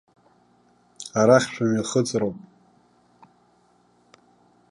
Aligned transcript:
Арахь 1.19 1.49
шәымҩахыҵроуп! 1.53 2.37